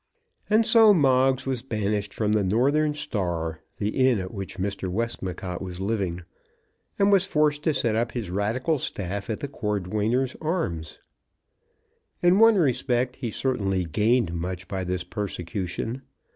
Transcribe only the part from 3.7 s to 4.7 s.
the inn at which